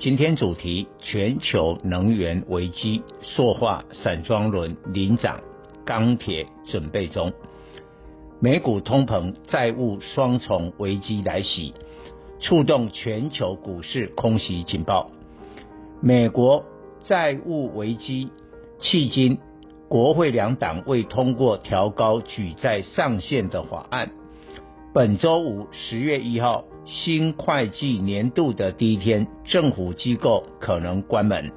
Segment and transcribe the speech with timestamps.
[0.00, 5.40] 今天主题：全球能源危机，塑化、散装轮领涨，
[5.84, 7.32] 钢铁准备中。
[8.38, 11.74] 美股通膨、债务双重危机来袭，
[12.38, 15.10] 触动全球股市空袭警报。
[16.00, 16.64] 美国
[17.04, 18.30] 债务危机
[18.78, 19.38] 迄今，
[19.88, 24.12] 国会两党未通过调高举债上限的法案。
[24.94, 31.52] 本周五，十月一号，新会计年度的第一天，政府机构可能关门。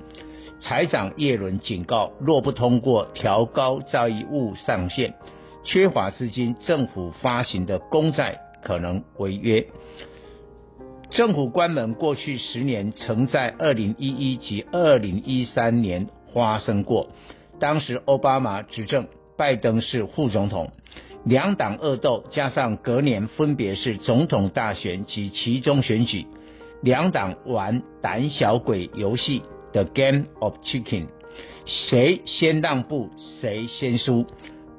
[0.60, 5.14] 财长叶伦警告，若不通过调高债务上限，
[5.64, 9.66] 缺乏资金，政府发行的公债可能违约。
[11.10, 17.08] 政府关门过去十年曾在二零一一及二零一三年发生过，
[17.58, 20.72] 当时奥巴马执政，拜登是副总统。
[21.24, 26.26] 两党恶斗，加上隔年分别是总统大选及其中选举，
[26.82, 31.06] 两党玩胆小鬼游戏的 Game of Chicken，
[31.66, 34.26] 谁先让步谁先输。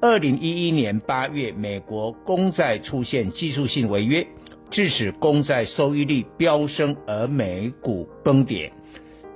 [0.00, 4.26] 二零一一年八月，美国公债出现技术性违约，
[4.72, 8.72] 致使公债收益率飙升而美股崩跌。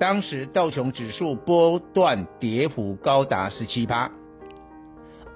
[0.01, 4.11] 当时道琼指数波段跌幅高达十七趴。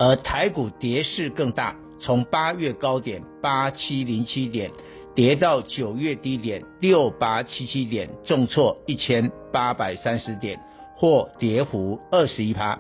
[0.00, 4.70] 而台股跌势更大，从八月高点八七零七点
[5.14, 10.58] 跌到九月低点六八七七点，重挫一千八百三十点，
[10.96, 12.78] 或跌幅二十一趴。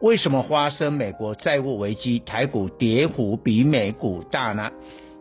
[0.00, 4.70] 为什么发生美国债务危机，台股跌幅比美股大呢？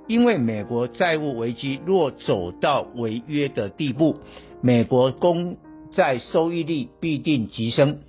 [0.07, 4.15] 因为美国债务危机若走到违约的地步，
[4.61, 5.57] 美国公
[5.91, 7.99] 债收益率必定急升。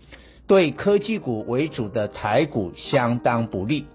[0.47, 3.87] 对科技股为主的台股相当不利，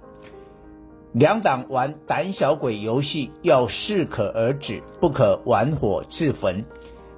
[1.14, 6.66] 两党玩胆小鬼游戏，要适可而止，不可玩火自焚。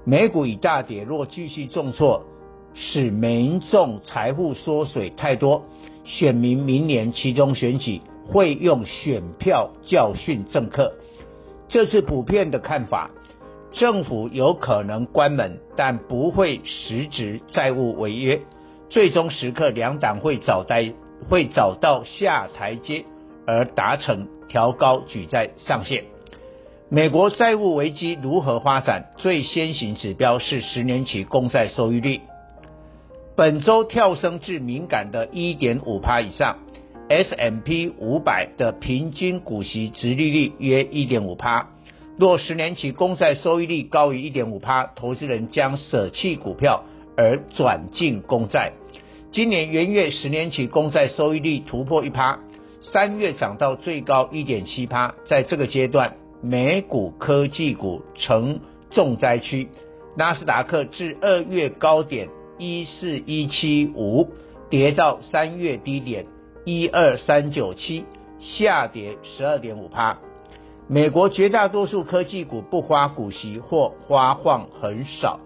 [0.03, 2.25] 美股已大跌，若继续重挫，
[2.73, 5.63] 使民众财富缩水太多，
[6.03, 10.91] 选民明年期中选举会用选票教训政客。
[11.69, 13.11] 这是普遍的看法，
[13.71, 18.41] 政府有可能关门，但不会实质债务违约。
[18.91, 20.91] 最终时刻，两党会找待
[21.29, 23.05] 会找到下台阶，
[23.47, 26.03] 而达成调高举债上限。
[26.89, 29.11] 美国债务危机如何发展？
[29.15, 32.19] 最先行指标是十年期公债收益率，
[33.37, 36.59] 本周跳升至敏感的1.5%以上。
[37.07, 41.65] S M P 500的平均股息殖利率约1.5%。
[42.17, 46.83] 若十年期公债收益率高于1.5%，投资人将舍弃股票
[47.21, 48.73] 而转进公债。
[49.31, 52.39] 今年元月十年期公债收益率突破一趴，
[52.81, 55.13] 三月涨到最高一点七趴。
[55.25, 59.69] 在这个阶段，美股科技股成重灾区，
[60.17, 64.27] 纳斯达克至二月高点一四一七五，
[64.71, 66.25] 跌到三月低点
[66.65, 68.03] 一二三九七，
[68.39, 70.17] 下跌十二点五趴。
[70.87, 75.39] 美国绝大多数科技股不发股息或发放很少。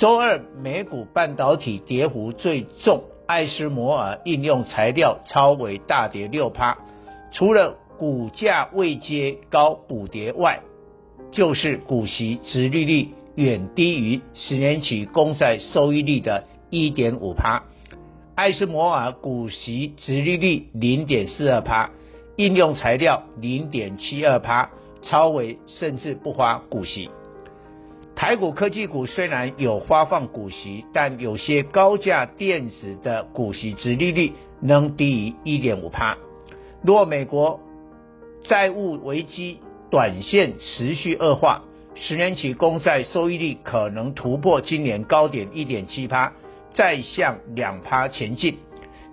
[0.00, 6.78] 周二，美股半导体跌幅最重，艾斯摩尔应用材料超微大跌六趴，
[7.32, 10.60] 除了股价未接高补跌外，
[11.32, 17.64] 就是股息殖利率远低于十年期公债收益率的一点五趴。
[18.34, 21.90] 艾斯摩尔股息殖利率零点四二趴，
[22.36, 24.70] 应用材料零点七二趴，
[25.02, 27.10] 超微甚至不发股息。
[28.20, 36.18] 台股科技股虽然有发放股息，但有些高价电子的股息殖利率能低于一点五趴。
[36.82, 37.60] 若美国
[38.44, 41.62] 债务危机短线持续恶化，
[41.94, 46.34] 十年期公债收益率可能突破今年高点一点七趴，
[46.72, 48.58] 再向两趴前进。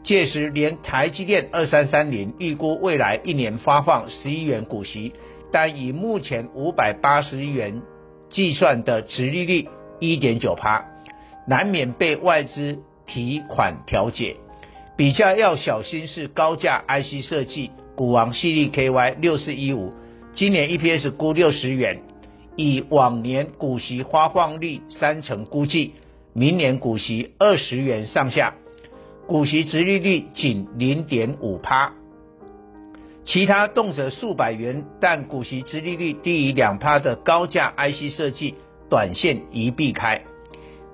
[0.04, 5.14] 届时，连台积电二三三零预估未来一年发放十一元股息，
[5.54, 7.82] 但以目前五百八十亿元。
[8.30, 9.68] 计算的殖利率
[10.00, 10.86] 一点九趴，
[11.48, 14.36] 难免被外资提款调节。
[14.96, 19.94] 比较要小心是高价 IC 设计股王系力 KY 六四一五，
[20.34, 22.02] 今年 EPS 估六十元，
[22.56, 25.94] 以往年股息发放率三成估计，
[26.34, 28.56] 明年股息二十元上下，
[29.28, 31.94] 股息殖利率仅零点五趴。
[33.28, 38.56] 其他动辄数百元，但股息殖利率低于两趴的高价 IC 设计，
[38.90, 40.22] 短线宜避开。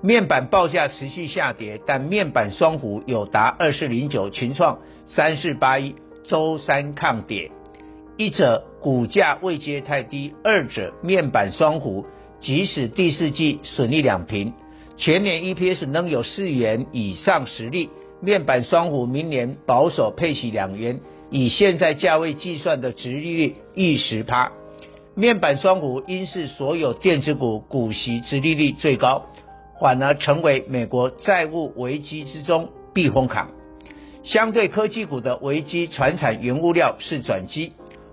[0.02, 5.94] 面板报价持续下跌，但面板双虎有达二四零九、群创三四八一
[6.24, 7.52] 周三抗跌，
[8.16, 12.04] 一者股价位阶太低，二者面板双虎
[12.40, 14.52] 即使第四季损益两平，
[14.96, 17.90] 全年 EPS 能有四元以上实力。
[18.20, 20.98] 面板双虎明年保守配息两元。
[21.36, 24.52] 以现在价位计算的殖利率逾十趴，
[25.16, 29.26] 面板双股应是所有电子股股息殖利率最高，
[29.80, 33.50] 反而成为美国债务危机之中避风港。
[34.22, 37.72] 相对科技股的危机，传产原物料是转机。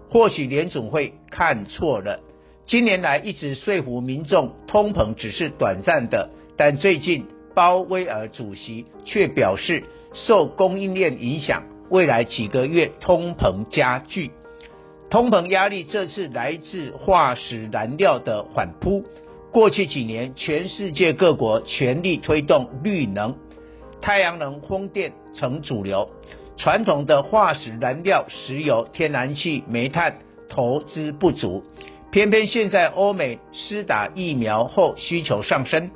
[0.09, 2.21] 或许联总会看错了，
[2.65, 11.65] 今年来一直说服民众通膨只是短暂的，但最近鲍威尔主席却表示受供应链影响。
[11.91, 14.31] 未来几个月通膨加剧，
[15.09, 19.03] 通膨压力这次来自化石燃料的反扑。
[19.51, 23.35] 过去几年，全世界各国全力推动绿能，
[23.99, 26.09] 太阳能、风电成主流，
[26.55, 31.61] 传统的化石燃料石油、天然气、煤炭投资不足。
[32.09, 35.91] 偏偏现在欧美施打疫苗后需求上升，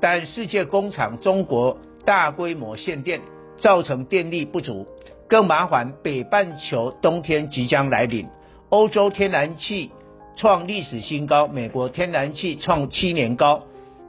[0.00, 1.76] 但世界工厂中国
[2.06, 3.20] 大规模限电，
[3.58, 4.86] 造成电力不足。
[5.28, 8.28] 更麻烦，北半球冬天即将来临，
[8.68, 9.90] 欧洲天然气
[10.36, 13.62] 创历史新高，美国天然气创七年高，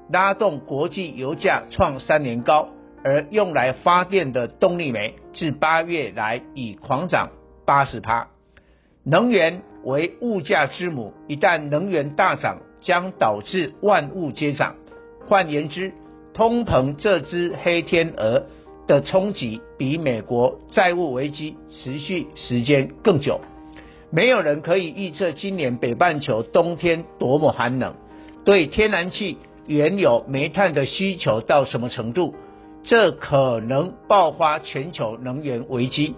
[0.09, 2.69] 拉动国际油价创三年高，
[3.03, 7.29] 而用来发电的动力煤自八月来已狂涨
[7.65, 8.27] 八十趴。
[9.03, 14.75] 能源为物价之母，一旦能源大涨，将导致万物皆涨。
[15.27, 15.93] 换言之，
[16.33, 18.45] 通膨这只黑天鹅。
[18.87, 23.41] 的冲击比美国债务危机持续时间更久，
[24.11, 27.95] 没有人可以预测今年北半球冬天多么寒冷，
[28.43, 29.37] 对天然气、
[29.67, 32.35] 原油、煤炭的需求到什么程度，
[32.83, 36.15] 这可能爆发全球能源危机。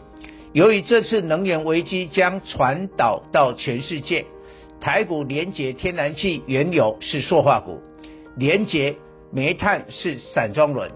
[0.53, 4.25] 由于这次能源危机将传导到全世界，
[4.81, 7.79] 台股连结天然气、原油是塑化股，
[8.35, 8.95] 连结
[9.31, 10.91] 煤炭是散装轮。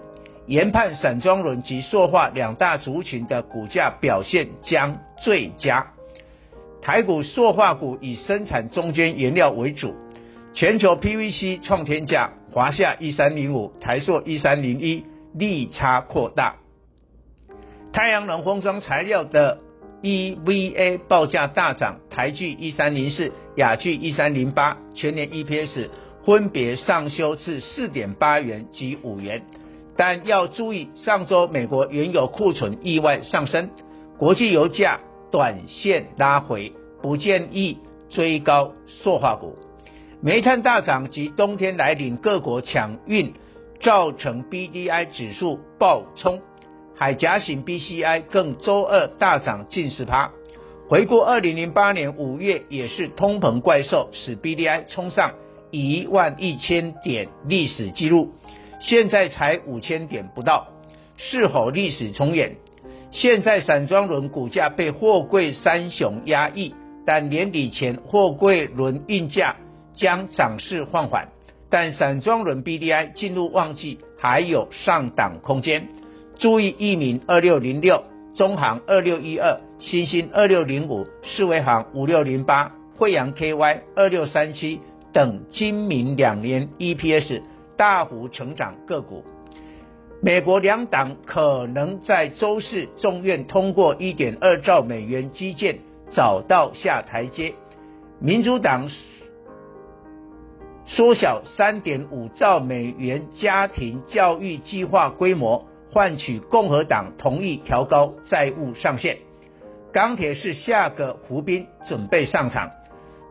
[0.52, 5.94] 研判散装轮及塑化两大族群的股价表现将最佳。
[6.82, 9.96] 台股塑化股以生产中间原料为主，
[10.54, 16.58] 全球 PVC 创天价，华夏一三零五，台塑一三零一，利差扩大。
[17.94, 19.60] 太阳能封装材料的
[20.02, 25.88] EVA 报价大涨，台聚一三零四，亚聚一三零八，全年 EPS
[26.26, 29.42] 分别上修至四点八元及五元。
[29.98, 33.70] 但要注意，上周美国原油库存意外上升，
[34.18, 35.00] 国际油价
[35.32, 37.78] 短线拉回，不建议
[38.10, 39.56] 追高塑化股。
[40.22, 43.34] 煤炭大涨及冬天来临，各国抢运
[43.82, 46.40] 造成 BDI 指数暴冲，
[46.96, 50.32] 海峡型 BCI 更周二大涨近十趴。
[50.88, 55.32] 回顾二零零八年五月，也是通膨怪兽使 BDI 冲上
[55.72, 58.34] 一万一千点历史记录。
[58.82, 60.68] 现在才五千点不到，
[61.16, 62.58] 是否历史重演？
[63.12, 66.74] 现在散装轮股价被货柜三雄压抑，
[67.06, 69.56] 但年底前货柜轮运价
[69.94, 71.30] 将涨势放缓，
[71.70, 75.88] 但散装轮 BDI 进入旺季，还有上档空间。
[76.40, 78.04] 注意一鸣二六零六、
[78.34, 84.80] 中航二六一二、新兴二六零五、世维航五六零八、惠阳 KY 二六三七
[85.14, 87.42] 等今明两年 EPS。
[87.82, 89.24] 大幅成长个股，
[90.22, 95.80] 美国两党可能在周四众院通过一点二兆美元基建，
[96.12, 97.56] 找到下台阶。
[98.20, 98.88] 民主党
[100.86, 109.18] 缩小三点五兆美元家庭教育计划规模，换取共和党同意调高债务上限。
[109.92, 112.70] 钢铁是下个伏兵，准备上场。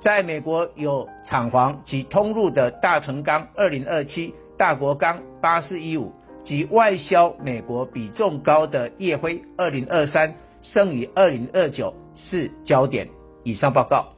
[0.00, 6.12] 在美国有厂房及通路的大成钢二零二七、大国钢八四一五
[6.45, 13.09] 及外销美国比重高的烨辉二零二三、胜宇二零二九是焦点。
[13.43, 14.12] 以上报告。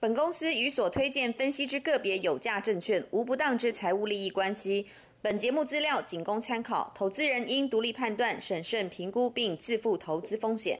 [0.00, 4.86] 本公司与所推荐分析之个别有价证券无不当之财务利益关系。
[5.20, 10.72] 本节目资料仅供参考，投资人应独立判断、审慎评估并自负投资风险。